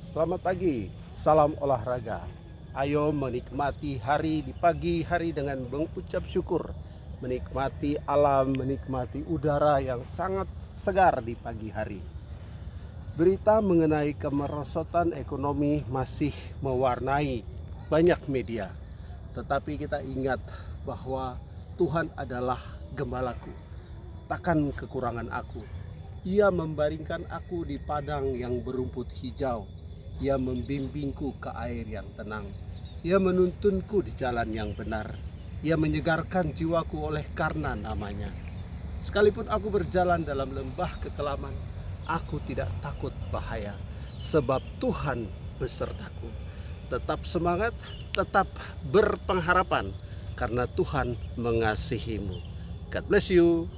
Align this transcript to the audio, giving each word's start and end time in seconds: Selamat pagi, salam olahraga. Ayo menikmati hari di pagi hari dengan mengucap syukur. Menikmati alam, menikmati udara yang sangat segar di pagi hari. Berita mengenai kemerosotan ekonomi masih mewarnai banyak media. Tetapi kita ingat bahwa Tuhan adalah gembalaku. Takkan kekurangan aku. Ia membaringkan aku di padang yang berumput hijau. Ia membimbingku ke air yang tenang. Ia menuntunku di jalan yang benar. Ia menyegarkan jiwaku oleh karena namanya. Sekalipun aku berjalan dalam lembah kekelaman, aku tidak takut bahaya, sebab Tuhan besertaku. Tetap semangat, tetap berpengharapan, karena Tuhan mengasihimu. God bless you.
Selamat 0.00 0.40
pagi, 0.40 0.88
salam 1.12 1.52
olahraga. 1.60 2.24
Ayo 2.72 3.12
menikmati 3.12 4.00
hari 4.00 4.40
di 4.40 4.56
pagi 4.56 5.04
hari 5.04 5.36
dengan 5.36 5.60
mengucap 5.68 6.24
syukur. 6.24 6.72
Menikmati 7.20 8.00
alam, 8.08 8.56
menikmati 8.56 9.20
udara 9.28 9.76
yang 9.76 10.00
sangat 10.00 10.48
segar 10.56 11.20
di 11.20 11.36
pagi 11.36 11.68
hari. 11.68 12.00
Berita 13.12 13.60
mengenai 13.60 14.16
kemerosotan 14.16 15.12
ekonomi 15.12 15.84
masih 15.92 16.32
mewarnai 16.64 17.44
banyak 17.92 18.24
media. 18.32 18.72
Tetapi 19.36 19.84
kita 19.84 20.00
ingat 20.00 20.40
bahwa 20.88 21.36
Tuhan 21.76 22.08
adalah 22.16 22.64
gembalaku. 22.96 23.52
Takkan 24.32 24.64
kekurangan 24.72 25.28
aku. 25.28 25.60
Ia 26.24 26.48
membaringkan 26.48 27.28
aku 27.28 27.68
di 27.68 27.76
padang 27.76 28.32
yang 28.32 28.64
berumput 28.64 29.12
hijau. 29.20 29.68
Ia 30.18 30.34
membimbingku 30.34 31.38
ke 31.38 31.54
air 31.54 31.86
yang 31.86 32.10
tenang. 32.18 32.50
Ia 33.06 33.22
menuntunku 33.22 34.02
di 34.02 34.12
jalan 34.12 34.50
yang 34.50 34.74
benar. 34.74 35.14
Ia 35.62 35.78
menyegarkan 35.78 36.50
jiwaku 36.50 36.98
oleh 36.98 37.30
karena 37.32 37.78
namanya. 37.78 38.34
Sekalipun 39.00 39.48
aku 39.48 39.72
berjalan 39.72 40.26
dalam 40.26 40.52
lembah 40.52 41.00
kekelaman, 41.00 41.56
aku 42.04 42.36
tidak 42.44 42.68
takut 42.84 43.16
bahaya, 43.32 43.72
sebab 44.20 44.60
Tuhan 44.76 45.24
besertaku. 45.56 46.28
Tetap 46.92 47.24
semangat, 47.24 47.72
tetap 48.12 48.50
berpengharapan, 48.92 49.94
karena 50.36 50.68
Tuhan 50.76 51.16
mengasihimu. 51.40 52.36
God 52.92 53.04
bless 53.08 53.32
you. 53.32 53.70